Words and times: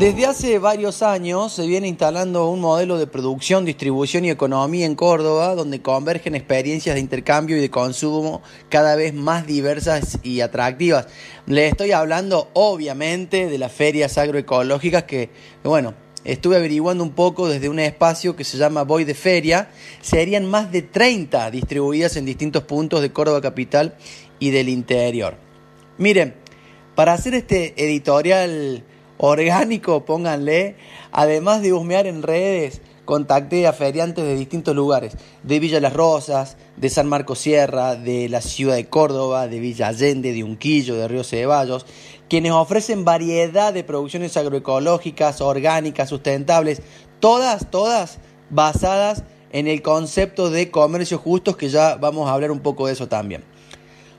Desde 0.00 0.24
hace 0.24 0.58
varios 0.58 1.02
años 1.02 1.52
se 1.52 1.66
viene 1.66 1.86
instalando 1.86 2.48
un 2.48 2.62
modelo 2.62 2.96
de 2.96 3.06
producción, 3.06 3.66
distribución 3.66 4.24
y 4.24 4.30
economía 4.30 4.86
en 4.86 4.94
Córdoba 4.94 5.54
donde 5.54 5.82
convergen 5.82 6.34
experiencias 6.34 6.94
de 6.94 7.02
intercambio 7.02 7.58
y 7.58 7.60
de 7.60 7.68
consumo 7.68 8.40
cada 8.70 8.96
vez 8.96 9.12
más 9.12 9.46
diversas 9.46 10.18
y 10.22 10.40
atractivas. 10.40 11.06
Le 11.44 11.68
estoy 11.68 11.92
hablando 11.92 12.48
obviamente 12.54 13.50
de 13.50 13.58
las 13.58 13.72
ferias 13.72 14.16
agroecológicas 14.16 15.02
que, 15.02 15.28
bueno, 15.62 15.92
estuve 16.24 16.56
averiguando 16.56 17.04
un 17.04 17.12
poco 17.12 17.46
desde 17.50 17.68
un 17.68 17.78
espacio 17.78 18.34
que 18.34 18.44
se 18.44 18.56
llama 18.56 18.84
Voy 18.84 19.04
de 19.04 19.12
Feria. 19.12 19.68
Serían 20.00 20.46
más 20.46 20.72
de 20.72 20.80
30 20.80 21.50
distribuidas 21.50 22.16
en 22.16 22.24
distintos 22.24 22.62
puntos 22.62 23.02
de 23.02 23.12
Córdoba 23.12 23.42
Capital 23.42 23.96
y 24.38 24.48
del 24.48 24.70
interior. 24.70 25.36
Miren, 25.98 26.36
para 26.94 27.12
hacer 27.12 27.34
este 27.34 27.74
editorial 27.76 28.82
orgánico, 29.20 30.04
pónganle. 30.04 30.76
Además 31.12 31.60
de 31.60 31.72
husmear 31.72 32.06
en 32.06 32.22
redes, 32.22 32.80
contacté 33.04 33.66
a 33.66 33.72
feriantes 33.72 34.24
de 34.24 34.34
distintos 34.34 34.74
lugares, 34.74 35.16
de 35.42 35.60
Villa 35.60 35.80
Las 35.80 35.92
Rosas, 35.92 36.56
de 36.76 36.88
San 36.88 37.06
Marcos 37.06 37.40
Sierra, 37.40 37.96
de 37.96 38.28
la 38.28 38.40
ciudad 38.40 38.76
de 38.76 38.88
Córdoba, 38.88 39.46
de 39.46 39.60
Villa 39.60 39.88
Allende, 39.88 40.32
de 40.32 40.42
Unquillo, 40.42 40.96
de 40.96 41.08
Río 41.08 41.24
Ceballos, 41.24 41.84
quienes 42.28 42.52
ofrecen 42.52 43.04
variedad 43.04 43.74
de 43.74 43.84
producciones 43.84 44.36
agroecológicas, 44.36 45.40
orgánicas, 45.40 46.08
sustentables, 46.08 46.80
todas, 47.18 47.70
todas 47.70 48.18
basadas 48.48 49.24
en 49.52 49.66
el 49.66 49.82
concepto 49.82 50.48
de 50.48 50.70
comercio 50.70 51.18
justos, 51.18 51.56
que 51.56 51.68
ya 51.68 51.96
vamos 51.96 52.28
a 52.28 52.32
hablar 52.32 52.52
un 52.52 52.60
poco 52.60 52.86
de 52.86 52.94
eso 52.94 53.08
también. 53.08 53.44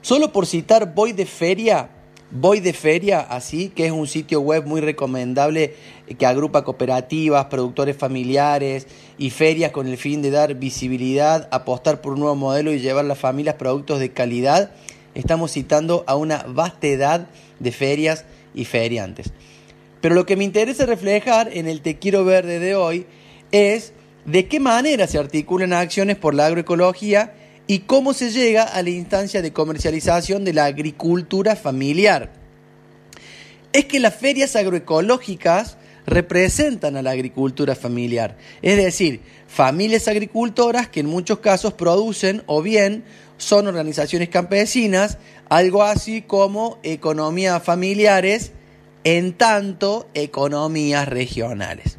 Solo 0.01 0.31
por 0.31 0.45
citar 0.45 0.93
Voy 0.93 1.13
de 1.13 1.25
Feria, 1.25 1.89
Voy 2.33 2.61
de 2.61 2.71
Feria, 2.71 3.19
así 3.19 3.67
que 3.67 3.85
es 3.87 3.91
un 3.91 4.07
sitio 4.07 4.39
web 4.39 4.65
muy 4.65 4.79
recomendable 4.79 5.73
que 6.17 6.25
agrupa 6.25 6.63
cooperativas, 6.63 7.47
productores 7.47 7.97
familiares 7.97 8.87
y 9.17 9.31
ferias 9.31 9.73
con 9.73 9.85
el 9.85 9.97
fin 9.97 10.21
de 10.21 10.31
dar 10.31 10.55
visibilidad, 10.55 11.49
apostar 11.51 11.99
por 11.99 12.13
un 12.13 12.21
nuevo 12.21 12.37
modelo 12.37 12.71
y 12.71 12.79
llevar 12.79 13.03
a 13.03 13.07
las 13.09 13.19
familias 13.19 13.55
productos 13.55 13.99
de 13.99 14.11
calidad. 14.13 14.71
Estamos 15.13 15.51
citando 15.51 16.05
a 16.07 16.15
una 16.15 16.45
vastedad 16.47 17.27
de 17.59 17.71
ferias 17.73 18.23
y 18.55 18.63
feriantes. 18.63 19.33
Pero 19.99 20.15
lo 20.15 20.25
que 20.25 20.37
me 20.37 20.45
interesa 20.45 20.85
reflejar 20.85 21.49
en 21.51 21.67
el 21.67 21.81
Te 21.81 21.99
Quiero 21.99 22.23
Verde 22.23 22.59
de 22.59 22.75
hoy 22.75 23.07
es 23.51 23.91
de 24.23 24.47
qué 24.47 24.61
manera 24.61 25.05
se 25.05 25.17
articulan 25.17 25.73
acciones 25.73 26.15
por 26.15 26.33
la 26.33 26.45
agroecología 26.45 27.33
y 27.67 27.79
cómo 27.79 28.13
se 28.13 28.31
llega 28.31 28.63
a 28.63 28.81
la 28.81 28.89
instancia 28.89 29.41
de 29.41 29.53
comercialización 29.53 30.43
de 30.43 30.53
la 30.53 30.65
agricultura 30.65 31.55
familiar. 31.55 32.31
Es 33.73 33.85
que 33.85 33.99
las 33.99 34.15
ferias 34.15 34.55
agroecológicas 34.55 35.77
representan 36.05 36.97
a 36.97 37.01
la 37.01 37.11
agricultura 37.11 37.75
familiar, 37.75 38.37
es 38.61 38.75
decir, 38.77 39.21
familias 39.47 40.07
agricultoras 40.07 40.89
que 40.89 41.01
en 41.01 41.05
muchos 41.05 41.39
casos 41.39 41.73
producen 41.73 42.43
o 42.47 42.61
bien 42.61 43.03
son 43.37 43.67
organizaciones 43.67 44.29
campesinas, 44.29 45.17
algo 45.49 45.83
así 45.83 46.21
como 46.21 46.79
economías 46.83 47.61
familiares, 47.63 48.51
en 49.03 49.33
tanto 49.33 50.07
economías 50.13 51.07
regionales. 51.07 51.97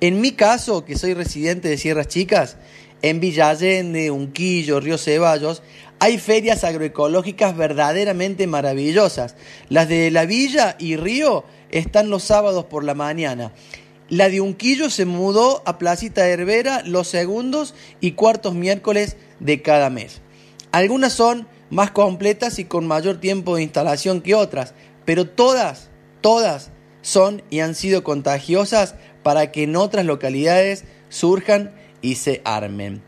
En 0.00 0.20
mi 0.20 0.32
caso, 0.32 0.84
que 0.84 0.96
soy 0.96 1.12
residente 1.12 1.68
de 1.68 1.76
Sierras 1.76 2.08
Chicas, 2.08 2.56
en 3.02 3.20
Villa 3.20 3.50
Allende, 3.50 4.10
Unquillo, 4.10 4.80
Río 4.80 4.98
Ceballos, 4.98 5.62
hay 5.98 6.18
ferias 6.18 6.64
agroecológicas 6.64 7.56
verdaderamente 7.56 8.46
maravillosas. 8.46 9.36
Las 9.68 9.88
de 9.88 10.10
la 10.10 10.24
Villa 10.24 10.76
y 10.78 10.96
Río 10.96 11.44
están 11.70 12.10
los 12.10 12.22
sábados 12.22 12.64
por 12.64 12.84
la 12.84 12.94
mañana. 12.94 13.52
La 14.08 14.28
de 14.28 14.40
Unquillo 14.40 14.90
se 14.90 15.04
mudó 15.04 15.62
a 15.66 15.78
Placita 15.78 16.26
Herbera 16.26 16.82
los 16.84 17.06
segundos 17.06 17.74
y 18.00 18.12
cuartos 18.12 18.54
miércoles 18.54 19.16
de 19.38 19.62
cada 19.62 19.90
mes. 19.90 20.20
Algunas 20.72 21.12
son 21.12 21.46
más 21.68 21.90
completas 21.92 22.58
y 22.58 22.64
con 22.64 22.86
mayor 22.86 23.20
tiempo 23.20 23.56
de 23.56 23.62
instalación 23.62 24.20
que 24.20 24.34
otras, 24.34 24.74
pero 25.04 25.26
todas, 25.28 25.90
todas 26.20 26.70
son 27.02 27.42
y 27.50 27.60
han 27.60 27.74
sido 27.74 28.02
contagiosas 28.02 28.94
para 29.22 29.52
que 29.52 29.64
en 29.64 29.76
otras 29.76 30.04
localidades 30.04 30.84
surjan 31.08 31.72
y 32.02 32.16
se 32.16 32.40
armen. 32.44 33.02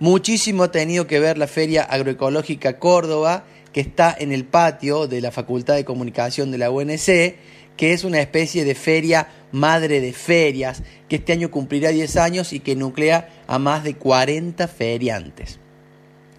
Muchísimo 0.00 0.64
ha 0.64 0.70
tenido 0.70 1.06
que 1.06 1.20
ver 1.20 1.38
la 1.38 1.46
Feria 1.46 1.82
Agroecológica 1.82 2.78
Córdoba, 2.78 3.44
que 3.72 3.80
está 3.80 4.14
en 4.18 4.32
el 4.32 4.44
patio 4.44 5.06
de 5.06 5.20
la 5.20 5.30
Facultad 5.30 5.74
de 5.74 5.84
Comunicación 5.84 6.50
de 6.50 6.58
la 6.58 6.70
UNC, 6.70 7.36
que 7.76 7.92
es 7.92 8.04
una 8.04 8.20
especie 8.20 8.64
de 8.64 8.74
feria 8.74 9.28
madre 9.52 10.00
de 10.00 10.12
ferias, 10.12 10.82
que 11.08 11.16
este 11.16 11.32
año 11.32 11.50
cumplirá 11.50 11.90
10 11.90 12.16
años 12.16 12.52
y 12.52 12.60
que 12.60 12.76
nuclea 12.76 13.28
a 13.46 13.58
más 13.58 13.84
de 13.84 13.94
40 13.94 14.68
feriantes. 14.68 15.58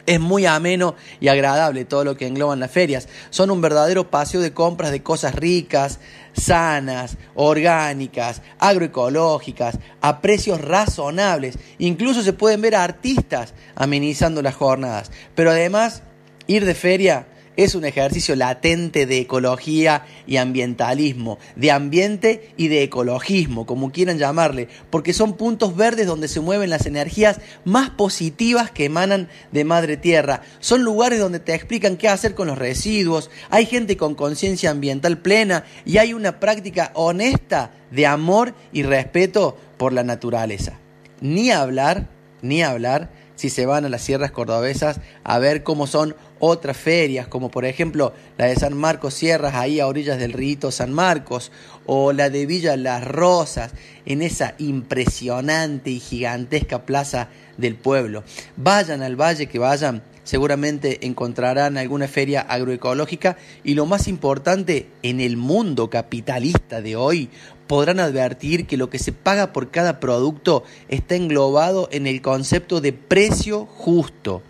Es 0.10 0.20
muy 0.20 0.48
ameno 0.48 0.96
y 1.20 1.28
agradable 1.28 1.86
todo 1.86 2.04
lo 2.04 2.18
que 2.18 2.26
engloban 2.26 2.60
las 2.60 2.72
ferias. 2.72 3.08
Son 3.30 3.52
un 3.52 3.62
verdadero 3.62 4.10
paseo 4.10 4.42
de 4.42 4.54
compras 4.54 4.90
de 4.90 5.04
cosas 5.04 5.36
ricas, 5.36 6.00
sanas, 6.34 7.16
orgánicas, 7.36 8.42
agroecológicas, 8.58 9.78
a 10.02 10.20
precios 10.20 10.62
razonables. 10.62 11.60
Incluso 11.78 12.24
se 12.24 12.34
pueden 12.34 12.60
ver 12.60 12.74
artistas 12.74 13.54
amenizando 13.76 14.42
las 14.42 14.56
jornadas. 14.56 15.12
Pero 15.36 15.52
además, 15.52 16.02
ir 16.48 16.66
de 16.66 16.74
feria 16.74 17.28
es 17.64 17.76
un 17.76 17.84
ejercicio 17.84 18.38
latente 18.38 19.06
de 19.06 19.20
ecología 19.20 20.06
y 20.26 20.38
ambientalismo, 20.38 21.40
de 21.58 21.72
ambiente 21.72 22.54
y 22.56 22.70
de 22.70 22.84
ecologismo, 22.84 23.66
como 23.66 23.92
quieran 23.92 24.18
llamarle, 24.18 24.70
porque 24.90 25.12
son 25.12 25.36
puntos 25.36 25.76
verdes 25.76 26.08
donde 26.08 26.30
se 26.30 26.40
mueven 26.40 26.70
las 26.70 26.86
energías 26.86 27.42
más 27.66 27.90
positivas 27.90 28.72
que 28.72 28.86
emanan 28.86 29.28
de 29.52 29.66
Madre 29.66 29.98
Tierra. 29.98 30.42
Son 30.60 30.84
lugares 30.84 31.20
donde 31.20 31.42
te 31.42 31.54
explican 31.54 31.98
qué 31.98 32.08
hacer 32.08 32.34
con 32.34 32.48
los 32.48 32.58
residuos, 32.58 33.30
hay 33.50 33.66
gente 33.66 33.98
con 33.98 34.16
conciencia 34.16 34.72
ambiental 34.72 35.18
plena 35.18 35.66
y 35.86 35.98
hay 35.98 36.14
una 36.14 36.40
práctica 36.40 36.92
honesta 36.94 37.72
de 37.92 38.08
amor 38.08 38.54
y 38.72 38.84
respeto 38.84 39.58
por 39.76 39.92
la 39.92 40.04
naturaleza. 40.06 40.80
Ni 41.20 41.52
hablar, 41.52 42.08
ni 42.42 42.64
hablar 42.64 43.10
si 43.40 43.50
se 43.50 43.66
van 43.66 43.86
a 43.86 43.90
las 43.90 44.02
sierras 44.02 44.32
cordobesas 44.32 45.00
a 45.24 45.40
ver 45.40 45.64
cómo 45.64 45.88
son 45.88 46.14
otras 46.40 46.76
ferias, 46.76 47.26
como 47.26 47.50
por 47.50 47.64
ejemplo 47.64 48.12
la 48.38 48.48
de 48.48 48.56
San 48.58 48.76
Marcos 48.76 49.14
Sierras, 49.14 49.56
ahí 49.56 49.80
a 49.80 49.88
orillas 49.88 50.20
del 50.20 50.34
río 50.34 50.72
San 50.72 50.92
Marcos, 50.92 51.50
o 51.86 52.12
la 52.12 52.30
de 52.30 52.46
Villa 52.46 52.76
Las 52.76 53.06
Rosas, 53.08 53.72
en 54.06 54.22
esa 54.22 54.56
impresionante 54.58 55.90
y 55.90 56.02
gigantesca 56.02 56.86
plaza 56.86 57.30
del 57.56 57.76
pueblo. 57.76 58.26
Vayan 58.58 59.02
al 59.02 59.16
valle 59.16 59.48
que 59.48 59.58
vayan, 59.58 60.04
seguramente 60.30 61.08
encontrarán 61.08 61.76
alguna 61.76 62.08
feria 62.08 62.42
agroecológica 62.42 63.36
y 63.64 63.74
lo 63.74 63.88
más 63.88 64.08
importante, 64.08 64.88
en 65.02 65.22
el 65.22 65.38
mundo 65.38 65.90
capitalista 65.90 66.82
de 66.84 66.96
hoy, 66.96 67.32
podrán 67.66 68.00
advertir 68.00 68.68
que 68.68 68.78
lo 68.78 68.92
que 68.92 69.00
se 69.00 69.12
paga 69.12 69.52
por 69.52 69.72
cada 69.72 70.00
producto 70.00 70.64
está 70.88 71.16
englobado 71.16 71.90
en 71.92 72.06
el 72.06 72.22
concepto 72.22 72.80
de 72.80 72.94
precio 72.94 73.66
justo, 73.66 74.44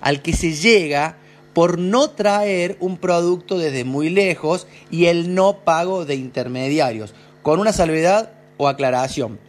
al 0.00 0.22
que 0.22 0.34
se 0.34 0.52
llega 0.52 1.16
por 1.52 1.80
no 1.80 2.10
traer 2.10 2.76
un 2.78 2.96
producto 2.96 3.58
desde 3.58 3.82
muy 3.82 4.10
lejos 4.10 4.68
y 4.88 5.06
el 5.06 5.34
no 5.34 5.64
pago 5.64 6.04
de 6.04 6.14
intermediarios, 6.14 7.12
con 7.42 7.58
una 7.58 7.72
salvedad 7.72 8.34
o 8.56 8.68
aclaración. 8.68 9.40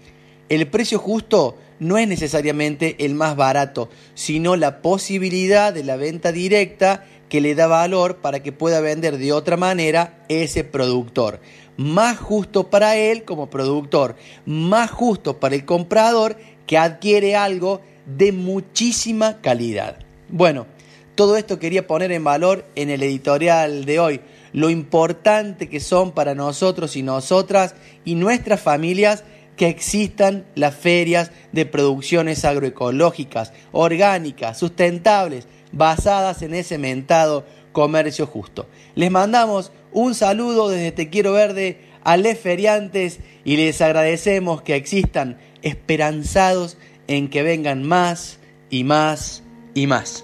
El 0.50 0.68
precio 0.68 0.98
justo 0.98 1.58
no 1.80 1.98
es 1.98 2.08
necesariamente 2.08 3.06
el 3.06 3.16
más 3.16 3.36
barato, 3.36 3.90
sino 4.14 4.56
la 4.56 4.82
posibilidad 4.82 5.74
de 5.74 5.84
la 5.84 5.96
venta 5.96 6.32
directa 6.32 7.06
que 7.30 7.42
le 7.42 7.56
da 7.56 7.68
valor 7.68 8.18
para 8.18 8.42
que 8.42 8.52
pueda 8.52 8.82
vender 8.82 9.18
de 9.18 9.34
otra 9.34 9.58
manera 9.58 10.24
ese 10.30 10.64
productor. 10.64 11.40
Más 11.78 12.18
justo 12.18 12.70
para 12.70 12.96
él 12.96 13.24
como 13.24 13.50
productor, 13.50 14.16
más 14.46 14.92
justo 14.92 15.40
para 15.40 15.56
el 15.56 15.66
comprador 15.66 16.38
que 16.68 16.78
adquiere 16.78 17.36
algo 17.36 17.82
de 18.06 18.32
muchísima 18.32 19.42
calidad. 19.42 19.98
Bueno, 20.30 20.68
todo 21.16 21.38
esto 21.38 21.60
quería 21.60 21.88
poner 21.88 22.12
en 22.12 22.24
valor 22.24 22.66
en 22.76 22.90
el 22.90 23.02
editorial 23.04 23.86
de 23.86 24.00
hoy, 24.00 24.22
lo 24.54 24.70
importante 24.70 25.70
que 25.70 25.80
son 25.80 26.12
para 26.12 26.36
nosotros 26.36 26.96
y 26.96 27.04
nosotras 27.04 27.76
y 28.06 28.16
nuestras 28.16 28.62
familias 28.62 29.24
que 29.56 29.68
existan 29.68 30.46
las 30.56 30.76
ferias 30.76 31.32
de 31.52 31.66
producciones 31.66 32.46
agroecológicas, 32.46 33.54
orgánicas, 33.72 34.60
sustentables, 34.60 35.48
basadas 35.72 36.42
en 36.42 36.54
ese 36.54 36.78
mentado 36.78 37.46
comercio 37.72 38.28
justo. 38.28 38.68
Les 38.96 39.12
mandamos 39.12 39.72
un 39.92 40.16
saludo 40.16 40.70
desde 40.70 40.92
Te 40.92 41.10
Quiero 41.10 41.34
Verde 41.34 41.82
a 42.04 42.18
Les 42.18 42.40
Feriantes 42.40 43.20
y 43.44 43.58
les 43.58 43.82
agradecemos 43.82 44.62
que 44.62 44.76
existan 44.76 45.38
esperanzados 45.62 46.78
en 47.08 47.30
que 47.30 47.44
vengan 47.44 47.84
más 47.84 48.40
y 48.70 48.84
más 48.84 49.44
y 49.74 49.88
más. 49.88 50.24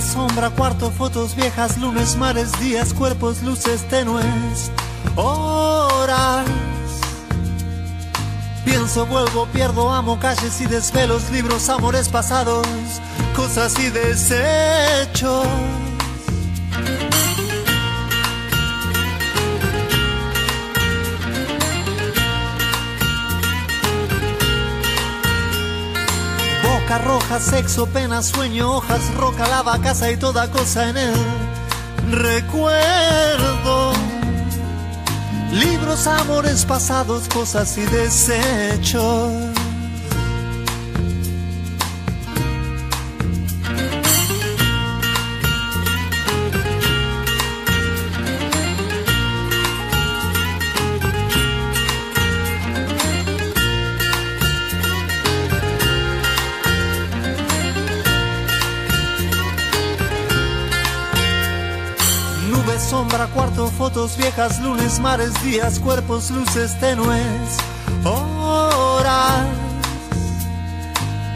Sombra, 0.00 0.50
cuarto, 0.50 0.90
fotos 0.90 1.34
viejas, 1.34 1.76
lunes, 1.78 2.16
mares, 2.16 2.52
días, 2.60 2.94
cuerpos, 2.94 3.42
luces 3.42 3.82
tenues, 3.88 4.70
horas. 5.16 6.46
Pienso, 8.64 9.06
vuelvo, 9.06 9.46
pierdo, 9.46 9.92
amo 9.92 10.18
calles 10.18 10.60
y 10.60 10.66
desvelos, 10.66 11.30
libros, 11.30 11.68
amores 11.68 12.08
pasados, 12.08 12.66
cosas 13.36 13.78
y 13.78 13.90
desechos. 13.90 15.46
Roja, 26.98 27.40
sexo, 27.40 27.86
pena, 27.86 28.22
sueño, 28.22 28.76
hojas, 28.76 29.14
roca, 29.14 29.46
lava, 29.48 29.78
casa 29.80 30.10
y 30.10 30.16
toda 30.16 30.50
cosa 30.50 30.88
en 30.90 30.96
él. 30.96 31.14
Recuerdo 32.10 33.92
libros, 35.52 36.06
amores 36.06 36.64
pasados, 36.64 37.28
cosas 37.28 37.76
y 37.78 37.82
desechos. 37.82 39.32
Fotos 63.82 64.16
viejas, 64.16 64.60
lunes, 64.60 65.00
mares, 65.00 65.32
días, 65.42 65.80
cuerpos, 65.80 66.30
luces 66.30 66.78
tenues, 66.78 67.56
horas. 68.04 69.44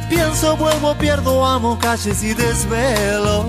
Pienso, 0.08 0.56
vuelvo, 0.56 0.94
pierdo, 0.94 1.44
amo, 1.44 1.76
calles 1.76 2.22
y 2.22 2.34
desvelo. 2.34 3.46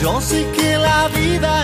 Yo 0.00 0.18
sé 0.22 0.50
que 0.56 0.78
la 0.78 1.08
vida 1.08 1.63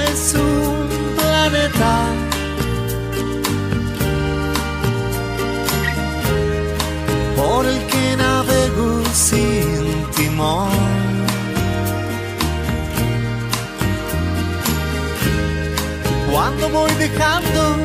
voy 16.72 16.92
dejando 16.94 17.76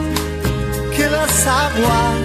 que 0.95 1.09
las 1.09 1.47
aguas 1.47 2.15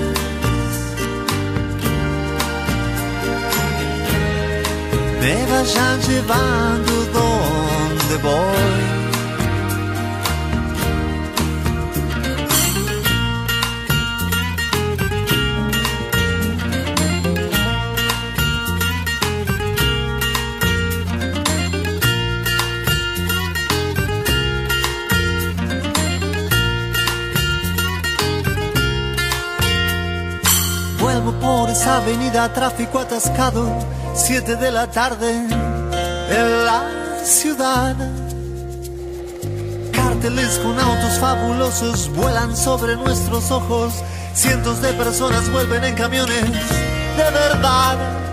me 5.21 5.35
vayan 5.51 6.01
llevando 6.09 6.93
donde 7.13 8.17
voy. 8.23 9.00
Por 31.71 31.77
esa 31.77 31.99
avenida, 31.99 32.53
tráfico 32.53 32.99
atascado, 32.99 33.73
7 34.15 34.57
de 34.57 34.71
la 34.73 34.89
tarde 34.89 35.31
en 35.31 36.65
la 36.65 36.83
ciudad. 37.25 37.95
Carteles 39.93 40.59
con 40.59 40.79
autos 40.81 41.19
fabulosos 41.21 42.09
vuelan 42.15 42.57
sobre 42.57 42.97
nuestros 42.97 43.51
ojos, 43.53 43.93
cientos 44.35 44.83
de 44.83 44.93
personas 44.95 45.51
vuelven 45.53 45.85
en 45.85 45.95
camiones 45.95 46.51
de 47.17 47.31
verdad. 47.33 48.30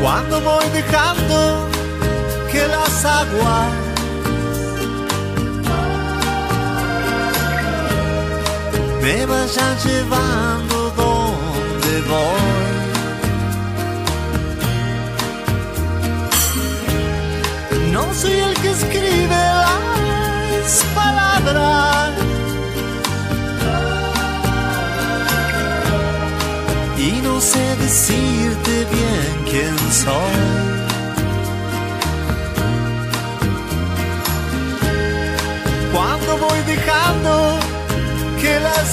Cuando 0.00 0.40
voy 0.40 0.68
dejando 0.72 1.68
que 2.52 2.66
las 2.68 3.04
aguas 3.04 3.72
me 9.02 9.26
vayan 9.26 9.76
llevando 9.84 10.76
donde 10.96 11.92
voy. 12.10 12.54
No 17.92 18.02
soy 18.14 18.32
el 18.32 18.54
que 18.60 18.70
escribe 18.70 19.42
las 19.64 20.84
palabras 20.94 22.23
sé 27.44 27.76
decirte 27.76 28.74
bien 28.96 29.32
quién 29.50 29.76
soy. 30.02 30.40
Cuando 35.92 36.30
voy 36.38 36.60
dejando 36.74 37.32
que 38.40 38.60
las 38.60 38.88